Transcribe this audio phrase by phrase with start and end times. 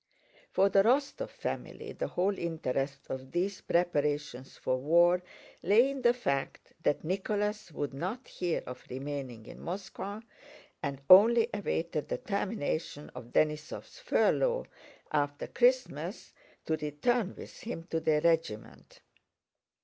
[0.49, 5.21] For the Rostóv family the whole interest of these preparations for war
[5.61, 10.21] lay in the fact that Nicholas would not hear of remaining in Moscow,
[10.81, 14.65] and only awaited the termination of Denísov's furlough
[15.11, 16.33] after Christmas
[16.65, 19.01] to return with him to their regiment.